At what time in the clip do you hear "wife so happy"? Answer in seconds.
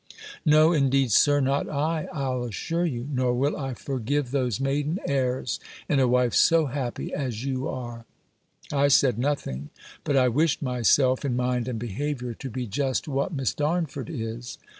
6.07-7.13